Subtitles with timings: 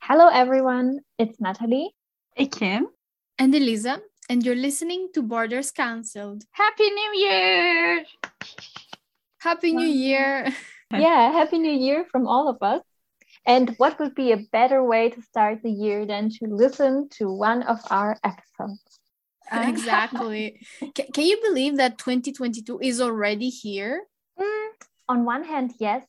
[0.00, 1.00] Hello, everyone.
[1.18, 1.94] It's Natalie.
[2.38, 2.84] Ekim.
[3.38, 6.44] And Elisa, and you're listening to Borders Cancelled.
[6.52, 8.04] Happy New Year!
[9.38, 10.52] Happy New Year!
[10.92, 12.82] yeah, Happy New Year from all of us.
[13.46, 17.32] And what would be a better way to start the year than to listen to
[17.32, 18.87] one of our episodes?
[19.52, 20.60] Exactly.
[20.94, 24.02] can, can you believe that 2022 is already here?
[24.38, 24.68] Mm,
[25.08, 26.04] on one hand, yes.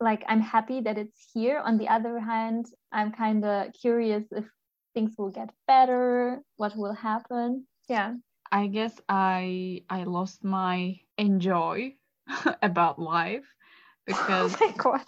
[0.00, 1.58] Like I'm happy that it's here.
[1.58, 4.46] On the other hand, I'm kind of curious if
[4.94, 7.66] things will get better, what will happen.
[7.88, 8.14] Yeah.
[8.50, 11.94] I guess I I lost my enjoy
[12.62, 13.44] about life
[14.06, 15.00] because oh my god.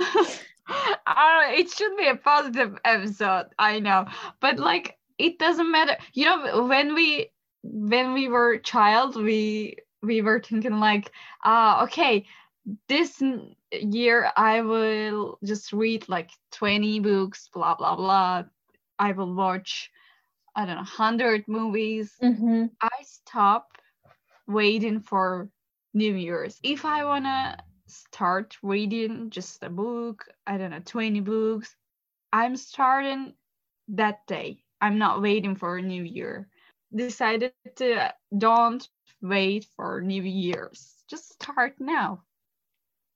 [1.06, 4.06] uh, it should be a positive episode, I know.
[4.40, 5.96] But like it doesn't matter.
[6.12, 7.30] You know, when we
[7.62, 11.12] when we were child, we we were thinking like,
[11.44, 12.26] ah, uh, okay,
[12.88, 13.22] this
[13.72, 18.44] year I will just read like 20 books, blah blah blah.
[18.98, 19.90] I will watch,
[20.54, 22.12] I don't know, 100 movies.
[22.22, 22.66] Mm-hmm.
[22.80, 23.78] I stop
[24.46, 25.48] waiting for
[25.94, 26.58] New Year's.
[26.62, 31.74] If I want to start reading just a book, I don't know, 20 books,
[32.32, 33.34] I'm starting
[33.88, 34.62] that day.
[34.80, 36.48] I'm not waiting for a new year.
[36.94, 38.86] Decided to don't
[39.20, 40.94] wait for New Year's.
[41.08, 42.22] Just start now.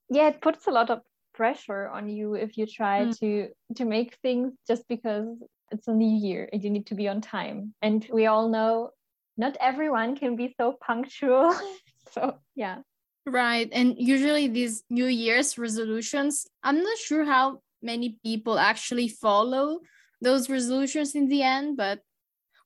[0.09, 1.01] Yeah, it puts a lot of
[1.33, 3.19] pressure on you if you try mm.
[3.19, 5.27] to to make things just because
[5.71, 7.73] it's a new year and you need to be on time.
[7.81, 8.91] And we all know
[9.37, 11.53] not everyone can be so punctual.
[12.11, 12.79] so, yeah.
[13.25, 13.69] Right.
[13.71, 19.79] And usually these New Year's resolutions, I'm not sure how many people actually follow
[20.21, 21.99] those resolutions in the end, but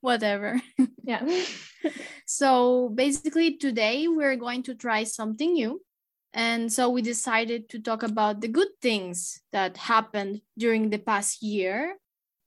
[0.02, 0.60] whatever.
[1.02, 1.24] Yeah.
[2.26, 5.80] so basically, today we're going to try something new.
[6.34, 11.42] And so we decided to talk about the good things that happened during the past
[11.42, 11.96] year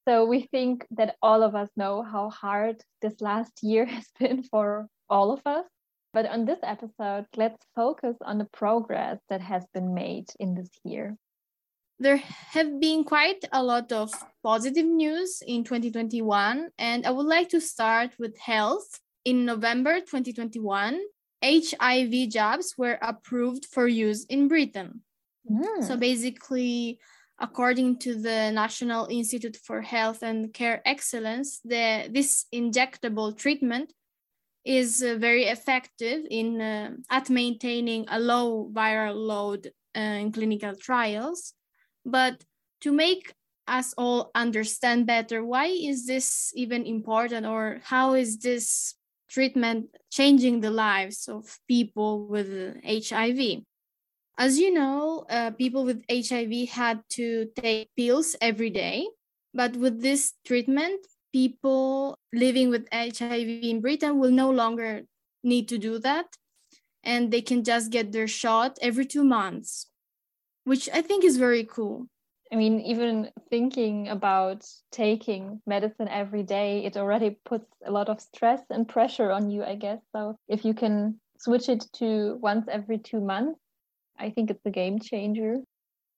[0.07, 4.43] so we think that all of us know how hard this last year has been
[4.43, 5.65] for all of us.
[6.13, 10.69] But on this episode, let's focus on the progress that has been made in this
[10.83, 11.17] year.
[11.99, 14.11] There have been quite a lot of
[14.43, 18.99] positive news in 2021, and I would like to start with health.
[19.23, 20.99] In November 2021,
[21.43, 25.01] HIV jabs were approved for use in Britain.
[25.49, 25.83] Mm.
[25.83, 26.99] So basically,
[27.39, 33.93] according to the National Institute for Health and Care Excellence, the, this injectable treatment
[34.65, 40.75] is uh, very effective in uh, at maintaining a low viral load uh, in clinical
[40.75, 41.53] trials.
[42.05, 42.43] But
[42.81, 43.33] to make
[43.67, 48.95] us all understand better, why is this even important, or how is this
[49.27, 53.63] treatment changing the lives of people with HIV?
[54.37, 59.07] As you know, uh, people with HIV had to take pills every day.
[59.53, 60.99] But with this treatment,
[61.31, 65.03] people living with HIV in Britain will no longer
[65.43, 66.27] need to do that.
[67.03, 69.87] And they can just get their shot every two months,
[70.65, 72.07] which I think is very cool.
[72.51, 78.21] I mean, even thinking about taking medicine every day, it already puts a lot of
[78.21, 79.99] stress and pressure on you, I guess.
[80.11, 83.59] So if you can switch it to once every two months,
[84.19, 85.57] I think it's a game changer.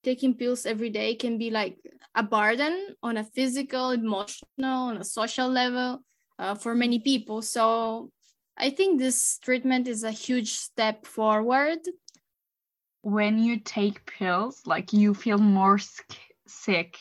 [0.04, 1.78] Taking pills every day can be like
[2.16, 6.02] a burden on a physical, emotional, on a social level
[6.40, 7.42] uh, for many people.
[7.42, 8.10] So
[8.58, 11.80] I think this treatment is a huge step forward.
[13.08, 15.80] When you take pills, like you feel more
[16.48, 16.98] sick.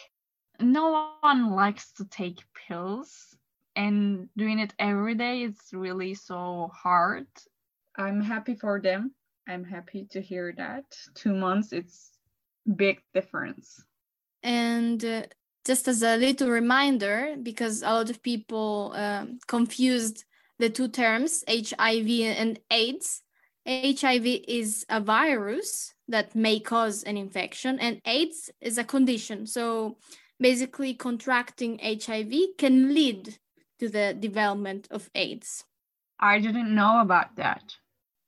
[0.61, 3.37] No one likes to take pills,
[3.75, 7.27] and doing it every day is really so hard.
[7.97, 9.17] I'm happy for them
[9.49, 10.85] I'm happy to hear that.
[11.15, 12.11] Two months, it's
[12.77, 13.83] big difference.
[14.43, 15.23] And uh,
[15.65, 20.25] just as a little reminder, because a lot of people um, confused
[20.59, 23.23] the two terms, HIV and AIDS.
[23.67, 29.47] HIV is a virus that may cause an infection, and AIDS is a condition.
[29.47, 29.97] So
[30.39, 33.39] basically, contracting HIV can lead
[33.81, 35.65] to the development of AIDS.
[36.21, 37.77] I didn't know about that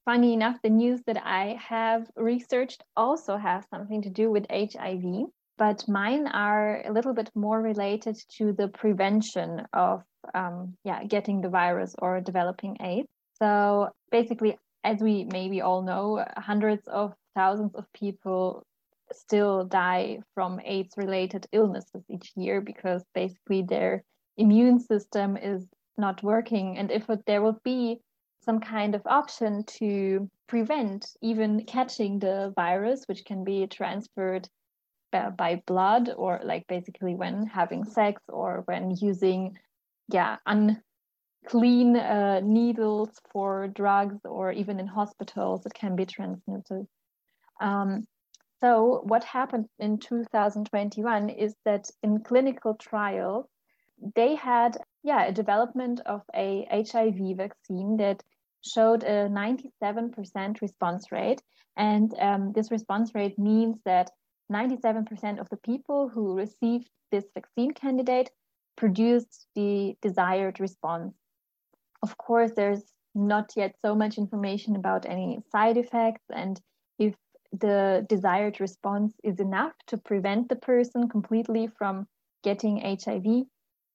[0.09, 5.27] funny enough, the news that I have researched also has something to do with HIV,
[5.59, 10.03] but mine are a little bit more related to the prevention of
[10.35, 13.07] um, yeah, getting the virus or developing AIDS.
[13.39, 18.65] So basically, as we maybe all know, hundreds of thousands of people
[19.13, 24.05] still die from AIDS related illnesses each year because basically their
[24.37, 25.67] immune system is
[25.97, 26.79] not working.
[26.79, 28.01] And if there will be
[28.45, 34.49] some kind of option to prevent even catching the virus, which can be transferred
[35.11, 39.59] by blood or like basically when having sex or when using
[40.11, 40.37] yeah
[41.43, 46.87] unclean uh, needles for drugs or even in hospitals it can be transmitted
[47.61, 48.07] um,
[48.61, 53.47] so what happened in 2021 is that in clinical trials
[54.15, 58.23] they had yeah a development of a hiv vaccine that
[58.63, 61.41] showed a 97% response rate
[61.77, 64.11] and um, this response rate means that
[64.53, 68.31] 97% of the people who received this vaccine candidate
[68.77, 71.15] produced the desired response.
[72.03, 72.85] Of course, there's
[73.15, 76.61] not yet so much information about any side effects and
[76.99, 77.15] if
[77.53, 82.07] the desired response is enough to prevent the person completely from
[82.45, 83.47] getting HIV.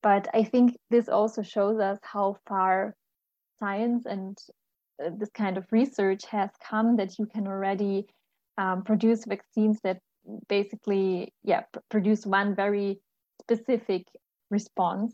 [0.02, 2.96] But I think this also shows us how far
[3.60, 4.38] science and
[5.04, 8.08] uh, this kind of research has come that you can already
[8.58, 10.00] um, produce vaccines that
[10.48, 13.00] basically yeah pr- produce one very
[13.42, 14.04] specific
[14.50, 15.14] response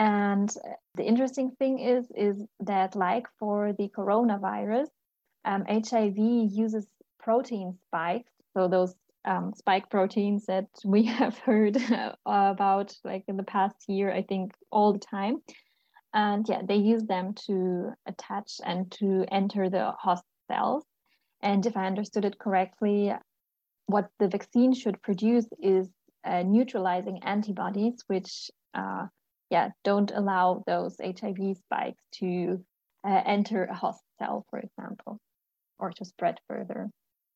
[0.00, 0.50] and
[0.94, 4.88] the interesting thing is is that like for the coronavirus
[5.44, 6.86] um, hiv uses
[7.18, 8.32] protein spikes.
[8.54, 8.94] So those
[9.26, 11.76] um, spike proteins that we have heard
[12.24, 15.42] about like in the past year i think all the time.
[16.14, 20.84] And yeah they use them to attach and to enter the host cells.
[21.42, 23.12] And if i understood it correctly
[23.86, 25.88] what the vaccine should produce is
[26.24, 29.06] uh, neutralizing antibodies, which uh,
[29.50, 32.64] yeah don't allow those HIV spikes to
[33.04, 35.18] uh, enter a host cell, for example,
[35.78, 36.90] or to spread further.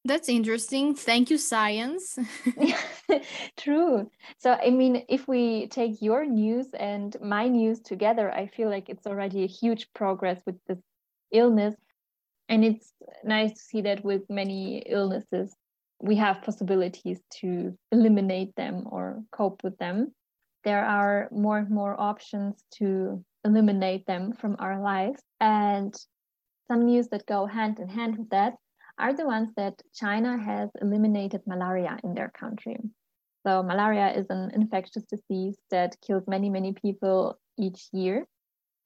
[0.06, 0.94] That's interesting.
[0.94, 2.18] Thank you, science.
[3.56, 4.10] True.
[4.36, 8.90] So, I mean, if we take your news and my news together, I feel like
[8.90, 10.78] it's already a huge progress with this
[11.32, 11.74] illness.
[12.50, 12.92] And it's
[13.24, 15.56] nice to see that with many illnesses,
[16.02, 20.12] we have possibilities to eliminate them or cope with them.
[20.64, 25.22] There are more and more options to eliminate them from our lives.
[25.40, 25.94] And
[26.68, 28.54] some news that go hand in hand with that
[28.98, 32.78] are the ones that China has eliminated malaria in their country.
[33.46, 38.26] So, malaria is an infectious disease that kills many, many people each year.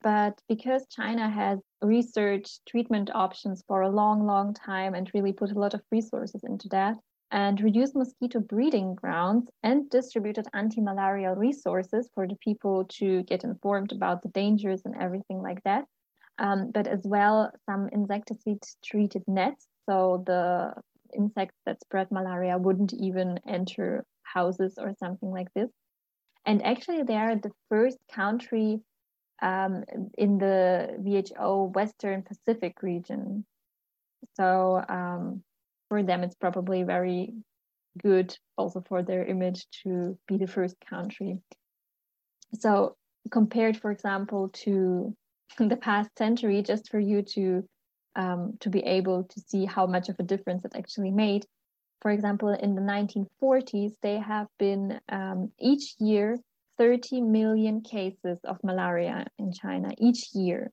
[0.03, 5.53] But because China has researched treatment options for a long, long time and really put
[5.53, 6.97] a lot of resources into that,
[7.31, 13.93] and reduced mosquito breeding grounds and distributed anti-malarial resources for the people to get informed
[13.93, 15.85] about the dangers and everything like that.
[16.39, 19.67] Um, but as well some insecticide treated nets.
[19.89, 20.75] So the
[21.17, 25.71] insects that spread malaria wouldn't even enter houses or something like this.
[26.47, 28.81] And actually, they are the first country
[29.43, 29.85] um,
[30.17, 33.45] in the WHO Western Pacific region.
[34.35, 35.43] So um,
[35.89, 37.35] for them it's probably very
[37.99, 41.41] good also for their image to be the first country.
[42.55, 42.97] So
[43.31, 45.15] compared for example to
[45.59, 47.65] the past century just for you to
[48.17, 51.45] um, to be able to see how much of a difference it actually made
[52.01, 56.39] for example in the 1940s they have been um, each year
[56.79, 60.71] 30 million cases of malaria in china each year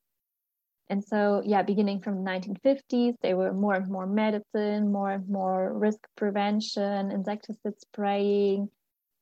[0.90, 5.28] and so, yeah, beginning from the 1950s, there were more and more medicine, more and
[5.28, 8.70] more risk prevention, insecticide spraying,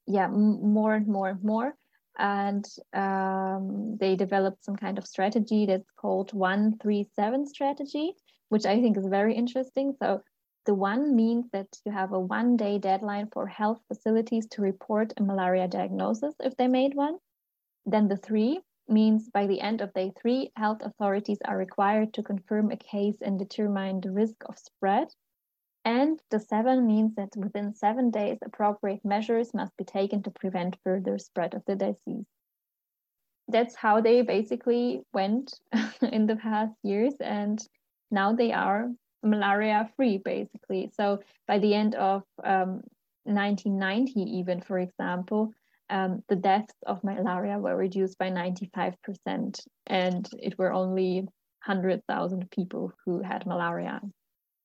[0.06, 1.74] yeah, more and more and more.
[2.18, 8.14] And um, they developed some kind of strategy that's called 137 strategy,
[8.50, 9.96] which I think is very interesting.
[10.02, 10.22] So,
[10.66, 15.14] the one means that you have a one day deadline for health facilities to report
[15.18, 17.18] a malaria diagnosis if they made one.
[17.86, 22.24] Then the three means by the end of day three, health authorities are required to
[22.24, 25.08] confirm a case and determine the risk of spread.
[25.86, 30.78] And the seven means that within seven days, appropriate measures must be taken to prevent
[30.84, 32.26] further spread of the disease.
[33.50, 35.60] That's how they basically went
[36.02, 37.60] in the past years, and
[38.12, 38.90] now they are
[39.22, 40.92] malaria free, basically.
[40.96, 42.84] So by the end of um,
[43.26, 45.54] 1990, even for example,
[45.94, 51.20] um, the deaths of malaria were reduced by 95%, and it were only
[51.66, 54.02] 100,000 people who had malaria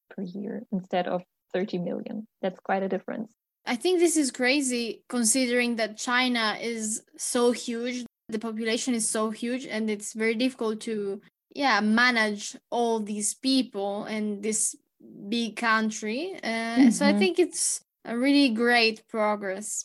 [0.08, 2.26] per year instead of 30 million.
[2.40, 3.30] That's quite a difference.
[3.66, 9.30] I think this is crazy considering that China is so huge, the population is so
[9.30, 11.20] huge, and it's very difficult to
[11.54, 14.74] yeah manage all these people in this
[15.28, 16.40] big country.
[16.42, 16.90] Uh, mm-hmm.
[16.90, 17.18] So I mm-hmm.
[17.18, 19.84] think it's a really great progress.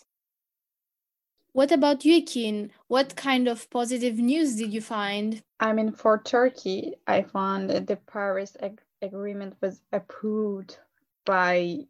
[1.54, 2.72] What about you, Ekim?
[2.88, 5.44] What kind of positive news did you find?
[5.60, 10.80] I mean, for Turkey, I found the Paris ag- agreement was approved
[11.26, 11.86] by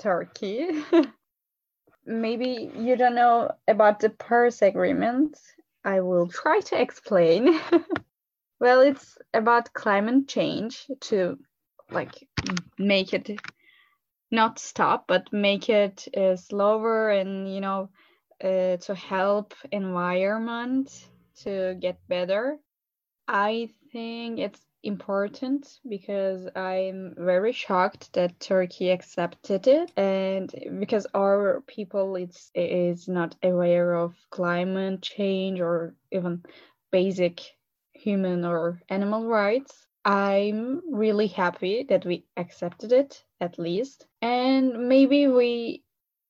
[0.00, 0.82] Turkey.
[2.06, 5.38] Maybe you don't know about the Paris Agreement.
[5.84, 7.60] I will try to explain.
[8.60, 11.38] well, it's about climate change to
[11.90, 12.28] like
[12.78, 13.40] make it
[14.32, 17.90] not stop, but make it uh, slower and you know
[18.42, 21.08] uh, to help environment
[21.42, 22.58] to get better.
[23.28, 31.62] I think it's important because I'm very shocked that Turkey accepted it and because our
[31.66, 36.44] people it's is not aware of climate change or even
[36.92, 37.40] basic
[37.94, 39.86] human or animal rights.
[40.04, 45.82] I'm really happy that we accepted it at least and maybe we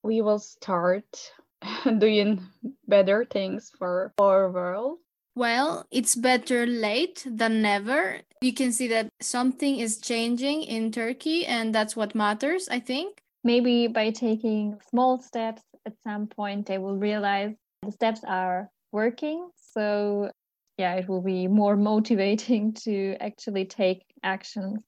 [0.02, 1.32] we will start
[1.98, 2.40] doing
[2.86, 4.98] better things for our world
[5.36, 8.20] well, it's better late than never.
[8.40, 13.18] You can see that something is changing in Turkey, and that's what matters, I think.
[13.44, 19.50] Maybe by taking small steps at some point, they will realize the steps are working.
[19.74, 20.30] So,
[20.78, 24.82] yeah, it will be more motivating to actually take actions.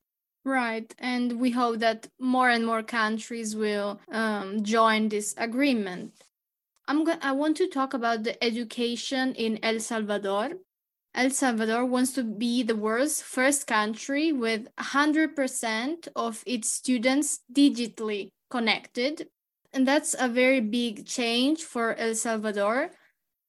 [0.47, 0.95] Right.
[0.99, 6.15] And we hope that more and more countries will um, join this agreement.
[6.89, 10.53] I'm go- I want to talk about the education in El Salvador.
[11.15, 18.31] El Salvador wants to be the world's first country with 100% of its students digitally
[18.51, 19.29] connected.
[19.75, 22.93] And that's a very big change for El Salvador,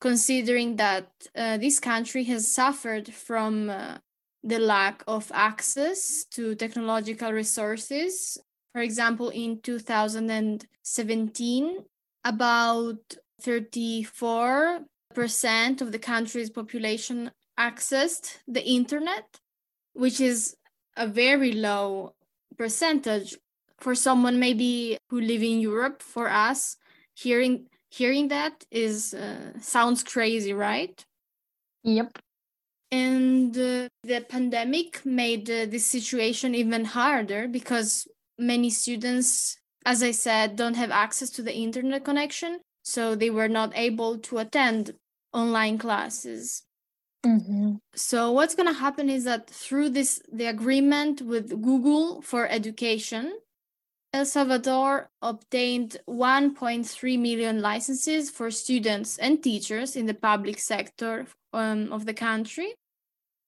[0.02, 4.00] considering that uh, this country has suffered from uh,
[4.44, 8.38] the lack of access to technological resources.
[8.74, 11.86] For example, in 2017,
[12.26, 19.40] about 34% of the country's population accessed the internet,
[19.94, 20.56] which is
[20.96, 22.14] a very low
[22.58, 23.38] percentage
[23.78, 26.02] for someone maybe who live in Europe.
[26.02, 26.78] For us,
[27.16, 31.06] hearing hearing that is uh, sounds crazy, right?
[31.84, 32.20] Yep.
[32.92, 40.12] And uh, the pandemic made uh, this situation even harder because many students, as I
[40.12, 44.96] said, don't have access to the internet connection so they were not able to attend
[45.32, 46.64] online classes.
[47.26, 47.76] Mm-hmm.
[47.94, 53.38] So what's going to happen is that through this the agreement with Google for education,
[54.12, 61.94] El Salvador obtained 1.3 million licenses for students and teachers in the public sector um,
[61.94, 62.74] of the country.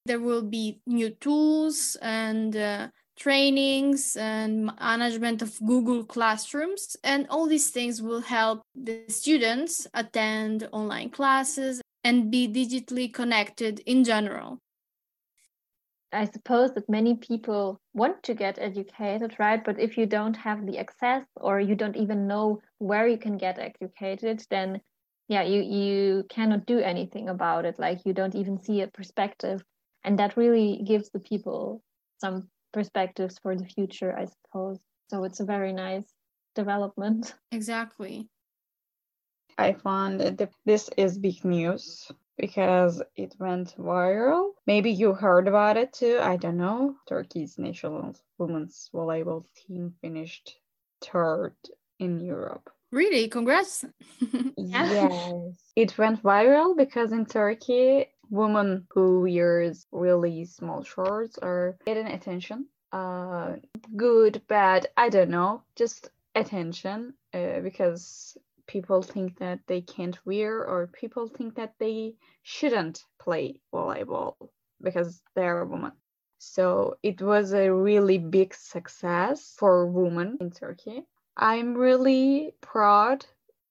[0.05, 2.89] There will be new tools and uh,
[3.21, 6.97] trainings and management of Google Classrooms.
[7.03, 13.79] And all these things will help the students attend online classes and be digitally connected
[13.85, 14.57] in general.
[16.11, 19.63] I suppose that many people want to get educated, right?
[19.63, 23.37] But if you don't have the access or you don't even know where you can
[23.37, 24.81] get educated, then
[25.27, 27.79] yeah, you you cannot do anything about it.
[27.79, 29.63] Like you don't even see a perspective.
[30.03, 31.81] And that really gives the people
[32.17, 34.79] some perspectives for the future, I suppose.
[35.09, 36.13] So it's a very nice
[36.55, 37.33] development.
[37.51, 38.27] Exactly.
[39.57, 44.51] I found that this is big news because it went viral.
[44.65, 46.19] Maybe you heard about it too.
[46.21, 46.95] I don't know.
[47.07, 50.57] Turkey's national women's volleyball team finished
[51.01, 51.55] third
[51.99, 52.69] in Europe.
[52.91, 53.27] Really?
[53.27, 53.85] Congrats.
[54.57, 55.71] yes.
[55.75, 62.65] It went viral because in Turkey, women who wears really small shorts are getting attention.
[62.91, 63.57] Uh,
[63.95, 70.65] good, bad, I don't know, just attention uh, because people think that they can't wear
[70.65, 74.35] or people think that they shouldn't play volleyball
[74.81, 75.91] because they're a woman.
[76.37, 81.03] So it was a really big success for women in Turkey.
[81.37, 83.25] I'm really proud,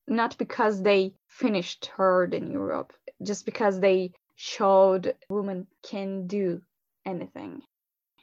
[0.07, 6.62] not because they finished third in Europe, just because they showed women can do
[7.04, 7.61] anything.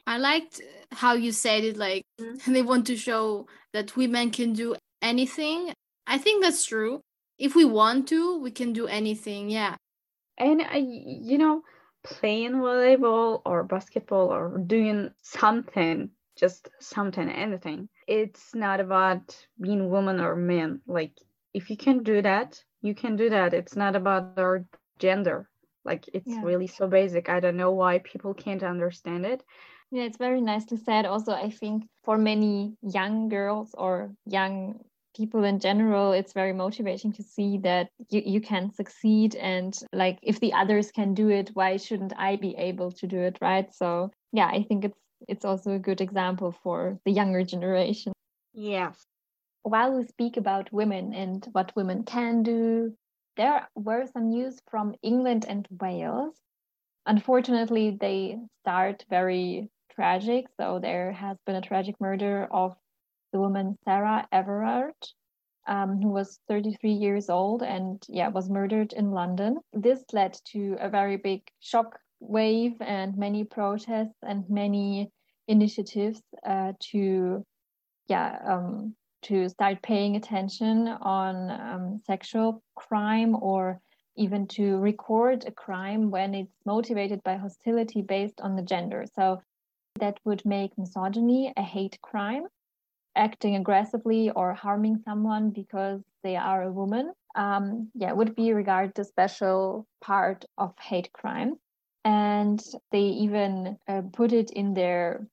[0.04, 0.60] I liked
[0.90, 2.52] how you said it like mm-hmm.
[2.52, 5.72] they want to show that women can do anything.
[6.08, 7.02] I think that's true.
[7.38, 9.48] If we want to, we can do anything.
[9.48, 9.76] Yeah.
[10.36, 11.62] And uh, you know,
[12.02, 17.88] playing volleyball or basketball or doing something, just something, anything.
[18.08, 20.80] It's not about being woman or man.
[20.88, 21.12] Like
[21.54, 23.54] if you can do that, you can do that.
[23.54, 24.64] It's not about our
[24.98, 25.48] gender
[25.84, 26.42] like it's yeah.
[26.42, 27.28] really so basic.
[27.28, 29.42] I don't know why people can't understand it.
[29.90, 31.06] Yeah, it's very nicely said.
[31.06, 34.80] Also, I think for many young girls or young
[35.16, 39.34] people in general, it's very motivating to see that you, you can succeed.
[39.34, 43.18] And like, if the others can do it, why shouldn't I be able to do
[43.20, 43.38] it?
[43.40, 43.74] Right.
[43.74, 48.12] So, yeah, I think it's it's also a good example for the younger generation.
[48.52, 49.04] Yes.
[49.62, 52.94] While we speak about women and what women can do,
[53.38, 56.34] there were some news from England and Wales.
[57.06, 60.46] Unfortunately, they start very tragic.
[60.60, 62.76] So there has been a tragic murder of
[63.32, 64.94] the woman Sarah Everard,
[65.66, 69.58] um, who was 33 years old and yeah was murdered in London.
[69.72, 75.10] This led to a very big shock wave and many protests and many
[75.46, 77.44] initiatives uh, to
[78.08, 78.94] yeah um,
[79.28, 83.80] to start paying attention on um, sexual crime or
[84.16, 89.04] even to record a crime when it's motivated by hostility based on the gender.
[89.14, 89.40] So
[90.00, 92.46] that would make misogyny a hate crime
[93.18, 98.98] acting aggressively or harming someone because they are a woman, um, yeah, would be regarded
[98.98, 101.56] a special part of hate crime.
[102.04, 105.26] And they even uh, put it in their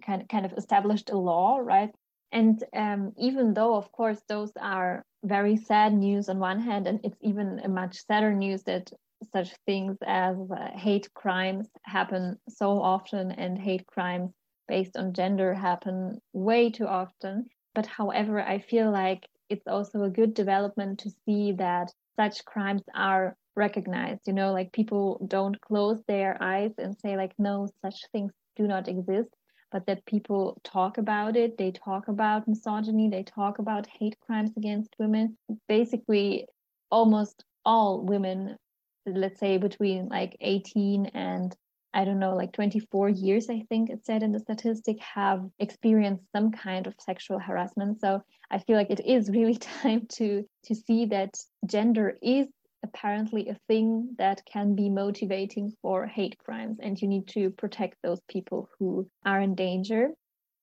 [0.00, 1.90] kind of, kind of established a law, right?
[2.34, 7.00] And um, even though, of course, those are very sad news on one hand, and
[7.02, 8.92] it's even a much sadder news that
[9.32, 14.32] such things as uh, hate crimes happen so often, and hate crimes
[14.68, 17.46] based on gender happen way too often.
[17.74, 22.82] But however, I feel like it's also a good development to see that such crimes
[22.94, 24.26] are recognized.
[24.26, 28.66] You know, like people don't close their eyes and say, like, no, such things do
[28.66, 29.30] not exist,
[29.74, 31.58] but that people talk about it.
[31.58, 35.36] They talk about misogyny, they talk about hate crimes against women.
[35.68, 36.46] Basically,
[36.92, 38.56] almost all women,
[39.04, 41.54] let's say between like 18 and
[41.92, 46.24] I don't know, like 24 years, I think it said in the statistic, have experienced
[46.30, 48.00] some kind of sexual harassment.
[48.00, 51.34] So I feel like it is really time to to see that
[51.66, 52.46] gender is
[52.84, 57.96] apparently a thing that can be motivating for hate crimes, and you need to protect
[58.02, 60.10] those people who are in danger.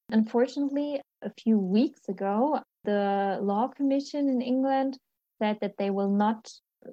[0.09, 4.97] Unfortunately, a few weeks ago, the Law Commission in England
[5.41, 6.49] said that they will not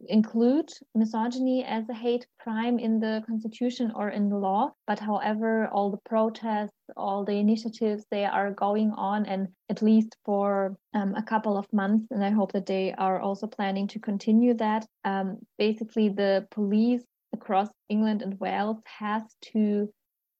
[0.08, 5.66] include misogyny as a hate crime in the constitution or in the law but however
[5.68, 11.14] all the protests all the initiatives they are going on and at least for um,
[11.14, 14.86] a couple of months and i hope that they are also planning to continue that.
[15.04, 19.22] Um, basically the police across england and wales has
[19.52, 19.90] to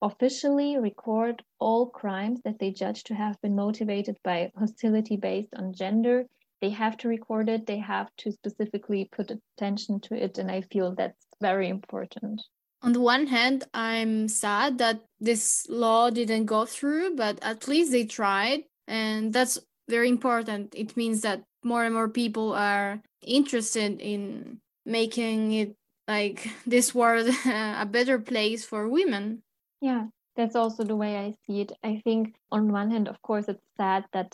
[0.01, 5.73] officially record all crimes that they judge to have been motivated by hostility based on
[5.73, 6.25] gender
[6.61, 10.61] they have to record it they have to specifically put attention to it and i
[10.61, 12.41] feel that's very important.
[12.81, 17.91] On the one hand i'm sad that this law didn't go through but at least
[17.91, 20.73] they tried and that's very important.
[20.75, 25.75] It means that more and more people are interested in making it
[26.07, 29.43] like this world a better place for women.
[29.81, 31.73] Yeah that's also the way i see it.
[31.83, 34.33] I think on one hand of course it's sad that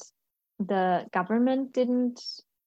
[0.60, 2.22] the government didn't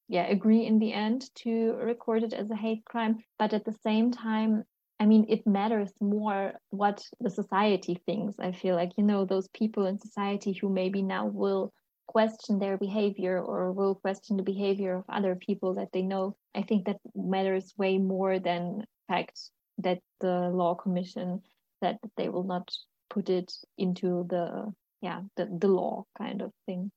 [0.09, 3.77] yeah agree in the end to record it as a hate crime but at the
[3.85, 4.65] same time
[5.01, 8.35] i mean it matters more what the society thinks.
[8.39, 11.73] I feel like you know those people in society who maybe now will
[12.07, 16.63] question their behavior or will question the behavior of other people that they know i
[16.63, 19.39] think that matters way more than fact
[19.77, 21.41] that the law commission
[21.81, 22.71] said that they will not
[23.11, 24.73] put it into the
[25.03, 26.91] yeah the, the law kind of thing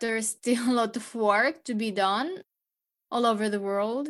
[0.00, 2.42] there's still a lot of work to be done
[3.10, 4.08] all over the world.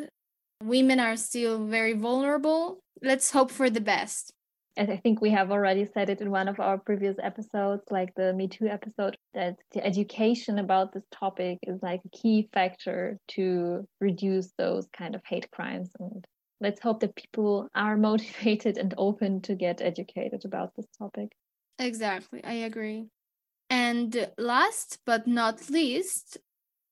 [0.63, 2.81] Women are still very vulnerable.
[3.03, 4.33] Let's hope for the best.
[4.77, 8.15] And I think we have already said it in one of our previous episodes, like
[8.15, 13.19] the Me Too episode, that the education about this topic is like a key factor
[13.29, 15.91] to reduce those kind of hate crimes.
[15.99, 16.25] And
[16.61, 21.33] let's hope that people are motivated and open to get educated about this topic.
[21.81, 22.43] Exactly.
[22.45, 23.09] I agree.
[23.71, 26.39] And last but not least,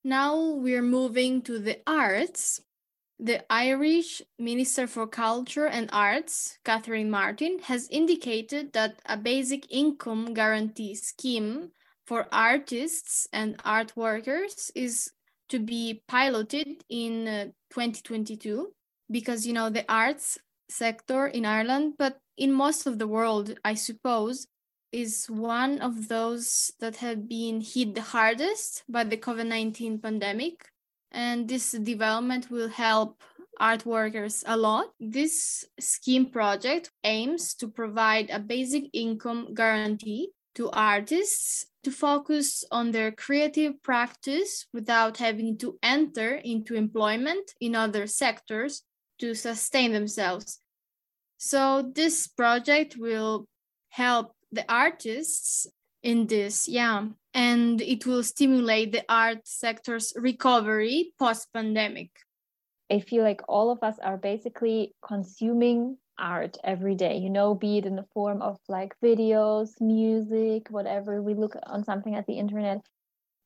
[0.05, 2.61] now we're moving to the arts.
[3.19, 10.35] The Irish Minister for Culture and Arts, Catherine Martin, has indicated that a basic income
[10.35, 11.71] guarantee scheme
[12.07, 15.11] for artists and art workers is
[15.49, 18.73] to be piloted in uh, 2022
[19.11, 23.75] because you know the arts sector in Ireland but in most of the world I
[23.75, 24.47] suppose
[24.97, 30.71] is one of those that have been hit the hardest by the COVID 19 pandemic.
[31.13, 33.23] And this development will help
[33.61, 34.87] art workers a lot.
[34.99, 42.91] This scheme project aims to provide a basic income guarantee to artists to focus on
[42.91, 48.83] their creative practice without having to enter into employment in other sectors
[49.19, 50.61] to sustain themselves.
[51.37, 53.47] So, this project will
[53.91, 55.67] help the artists
[56.03, 56.69] in this.
[56.69, 57.07] Yeah.
[57.35, 62.11] And it will stimulate the art sector's recovery post pandemic.
[62.91, 67.79] I feel like all of us are basically consuming art every day, you know, be
[67.79, 71.21] it in the form of like videos, music, whatever.
[71.23, 72.87] We look on something at the internet.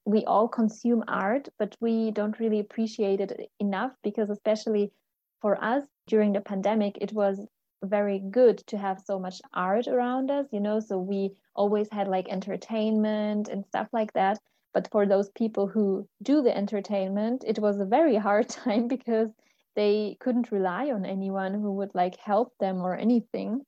[0.05, 4.93] We all consume art, but we don't really appreciate it enough because, especially
[5.41, 7.47] for us during the pandemic, it was
[7.83, 10.81] very good to have so much art around us, you know.
[10.81, 14.39] So we always had like entertainment and stuff like that.
[14.73, 19.31] But for those people who do the entertainment, it was a very hard time because
[19.77, 23.65] they couldn't rely on anyone who would like help them or anything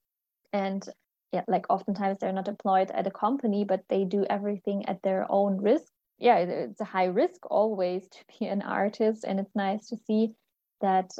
[0.53, 0.89] and
[1.33, 5.27] yeah like oftentimes they're not employed at a company but they do everything at their
[5.31, 9.89] own risk yeah it's a high risk always to be an artist and it's nice
[9.89, 10.33] to see
[10.81, 11.11] that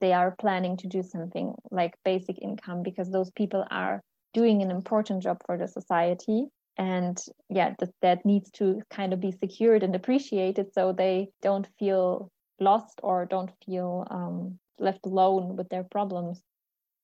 [0.00, 4.00] they are planning to do something like basic income because those people are
[4.34, 9.20] doing an important job for the society and yeah that, that needs to kind of
[9.20, 12.30] be secured and appreciated so they don't feel
[12.60, 16.42] lost or don't feel um, left alone with their problems.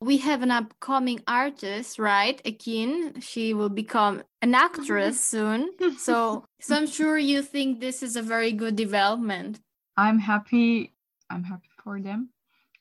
[0.01, 2.43] We have an upcoming artist, right?
[2.45, 3.23] Ekim.
[3.23, 5.71] She will become an actress soon.
[5.99, 9.61] So, so I'm sure you think this is a very good development.
[9.97, 10.93] I'm happy.
[11.31, 12.31] I'm happy for them.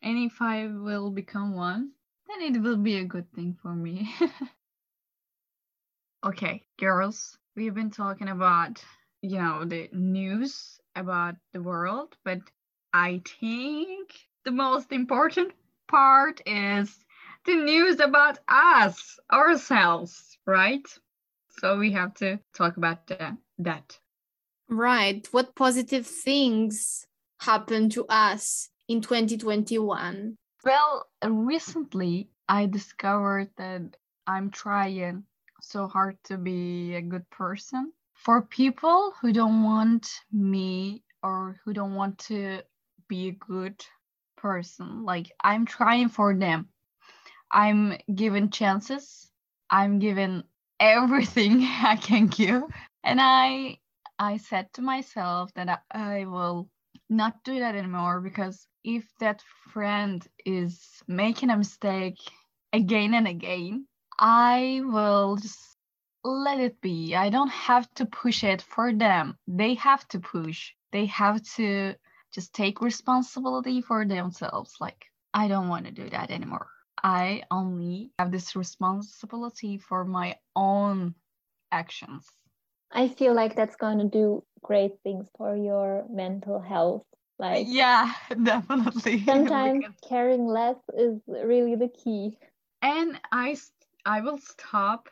[0.03, 1.91] And if I will become one,
[2.27, 4.13] then it will be a good thing for me.
[6.25, 8.83] okay, girls, we've been talking about,
[9.21, 12.39] you know, the news about the world, but
[12.93, 14.09] I think
[14.43, 15.53] the most important
[15.87, 16.93] part is
[17.45, 20.85] the news about us, ourselves, right?
[21.59, 23.97] So we have to talk about the, that.
[24.69, 25.25] Right.
[25.31, 27.07] What positive things
[27.39, 30.37] happen to us in 2021?
[30.63, 35.23] Well, recently I discovered that I'm trying
[35.61, 37.91] so hard to be a good person.
[38.13, 42.61] For people who don't want me or who don't want to
[43.07, 43.83] be a good
[44.37, 45.03] person.
[45.03, 46.69] Like I'm trying for them.
[47.51, 49.31] I'm given chances.
[49.69, 50.43] I'm given
[50.79, 52.61] everything I can give.
[53.03, 53.79] And I
[54.19, 56.69] I said to myself that I, I will
[57.09, 59.41] not do that anymore because if that
[59.71, 62.19] friend is making a mistake
[62.73, 63.87] again and again,
[64.19, 65.77] I will just
[66.23, 67.15] let it be.
[67.15, 69.37] I don't have to push it for them.
[69.47, 70.73] They have to push.
[70.91, 71.95] They have to
[72.33, 74.75] just take responsibility for themselves.
[74.79, 76.67] Like, I don't want to do that anymore.
[77.03, 81.15] I only have this responsibility for my own
[81.71, 82.27] actions.
[82.91, 87.03] I feel like that's going to do great things for your mental health.
[87.39, 89.23] Like, yeah, definitely.
[89.25, 92.37] Sometimes caring less is really the key.
[92.81, 93.57] And I,
[94.05, 95.09] I will stop.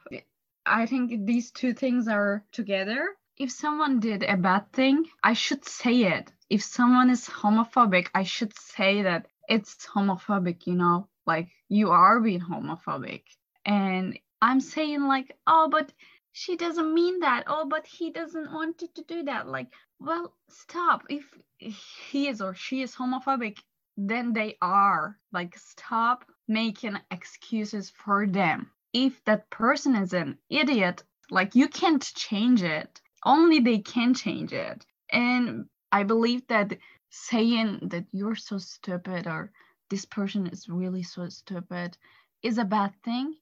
[0.66, 3.10] I think these two things are together.
[3.38, 8.24] If someone did a bad thing, I should say it if someone is homophobic, I
[8.24, 13.24] should say that it's homophobic, you know, like you are being homophobic.
[13.64, 15.94] And I'm saying, like, oh, but
[16.34, 17.46] she doesn't mean that.
[17.48, 19.48] Oh, but he doesn't want you to do that.
[19.48, 19.72] Like,
[20.04, 21.04] well, stop.
[21.10, 23.60] If he is or she is homophobic,
[23.96, 25.20] then they are.
[25.32, 28.72] Like, stop making excuses for them.
[28.94, 33.00] If that person is an idiot, like, you can't change it.
[33.24, 34.86] Only they can change it.
[35.12, 36.78] And I believe that
[37.12, 39.52] saying that you're so stupid or
[39.90, 41.96] this person is really so stupid
[42.42, 43.36] is a bad thing.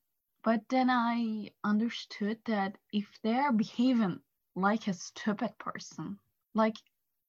[0.44, 4.20] But then I understood that if they're behaving
[4.56, 6.20] like a stupid person,
[6.54, 6.76] like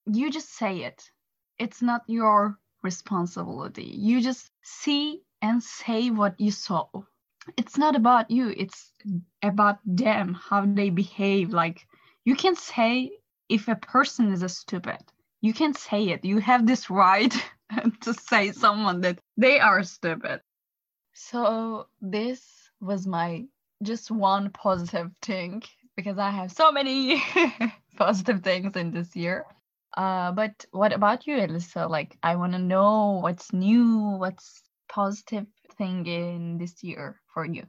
[0.06, 1.10] you just say it,
[1.58, 3.84] it's not your responsibility.
[3.84, 6.86] You just see and say what you saw.
[7.56, 8.92] It's not about you, it's
[9.42, 11.52] about them, how they behave.
[11.52, 11.86] Like
[12.24, 13.12] you can say
[13.48, 14.98] if a person is a stupid
[15.40, 17.34] you can say it you have this right
[18.00, 20.40] to say someone that they are stupid
[21.12, 23.44] so this was my
[23.82, 25.62] just one positive thing
[25.96, 27.22] because i have so many
[27.96, 29.46] positive things in this year
[29.96, 35.46] uh, but what about you elisa like i want to know what's new what's positive
[35.78, 37.64] thing in this year for you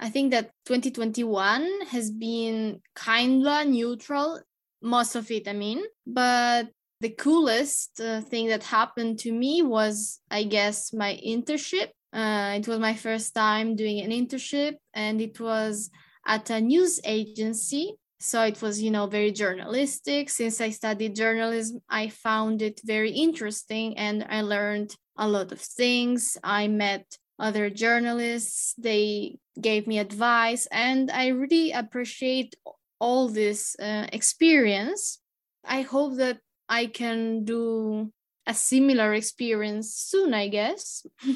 [0.00, 4.40] I think that 2021 has been kinda neutral
[4.80, 5.82] most of it, I mean.
[6.06, 6.68] But
[7.00, 11.90] the coolest uh, thing that happened to me was, I guess, my internship.
[12.12, 15.90] Uh, it was my first time doing an internship, and it was
[16.26, 17.94] at a news agency.
[18.20, 20.28] So it was, you know, very journalistic.
[20.28, 25.60] Since I studied journalism, I found it very interesting and I learned a lot of
[25.60, 26.36] things.
[26.42, 32.56] I met other journalists, they gave me advice, and I really appreciate
[32.98, 35.20] all this uh, experience.
[35.64, 38.12] I hope that I can do
[38.46, 41.06] a similar experience soon, I guess.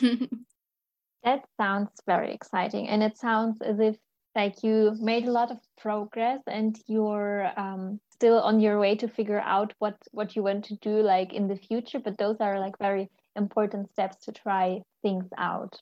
[1.25, 2.89] that sounds very exciting.
[2.89, 3.97] And it sounds as if
[4.35, 9.09] like you made a lot of progress and you're um, still on your way to
[9.09, 12.59] figure out what what you want to do like in the future but those are
[12.59, 15.81] like very important steps to try things out.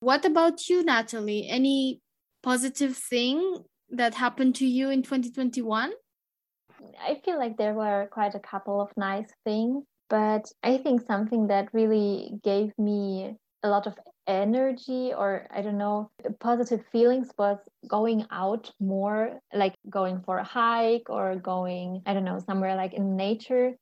[0.00, 1.48] What about you natalie?
[1.48, 2.00] Any
[2.42, 5.92] positive thing that happened to you in 2021
[7.00, 11.46] i feel like there were quite a couple of nice things but i think something
[11.48, 13.94] that really gave me a lot of
[14.26, 16.10] energy or I don't know,
[16.40, 17.58] positive feelings was
[17.88, 22.94] going out more, like going for a hike or going, I don't know, somewhere like
[22.94, 23.74] in nature.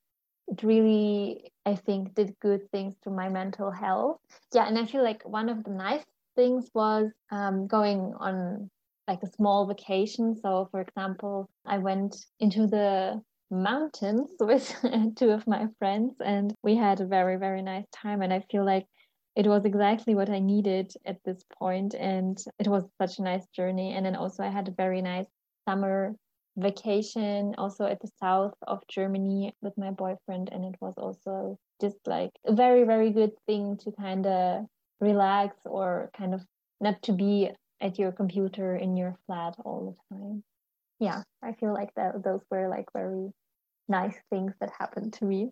[0.49, 4.19] It really, I think, did good things to my mental health.
[4.55, 6.05] Yeah, and I feel like one of the nice
[6.37, 8.71] things was um, going on
[9.09, 10.37] like a small vacation.
[10.37, 14.75] So, for example, I went into the mountains with
[15.17, 18.23] two of my friends and we had a very, very nice time.
[18.23, 18.87] And I feel like
[19.37, 23.47] it was exactly what I needed at this point, and it was such a nice
[23.49, 23.93] journey.
[23.93, 25.27] And then also I had a very nice
[25.69, 26.15] summer
[26.57, 31.97] vacation also at the south of Germany with my boyfriend, and it was also just
[32.07, 34.67] like a very very good thing to kind of
[35.01, 36.45] relax or kind of
[36.81, 40.45] not to be at your computer in your flat all the time.
[41.01, 43.31] Yeah, I feel like that those were like very
[43.89, 45.51] nice things that happened to me.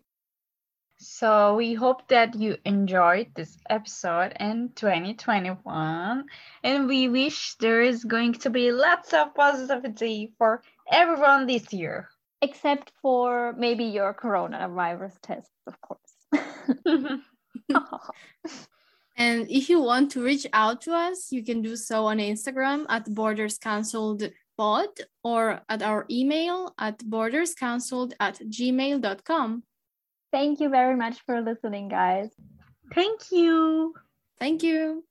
[0.97, 6.25] So we hope that you enjoyed this episode in 2021
[6.63, 12.09] and we wish there is going to be lots of positivity for everyone this year.
[12.41, 16.13] Except for maybe your coronavirus tests, of course.
[19.17, 22.85] and if you want to reach out to us, you can do so on Instagram
[22.89, 24.23] at Borders Cancelled
[24.57, 24.89] Pod
[25.23, 29.63] or at our email at borderscancelled at gmail.com.
[30.33, 32.31] Thank you very much for listening, guys.
[32.95, 33.93] Thank you.
[34.39, 35.03] Thank you.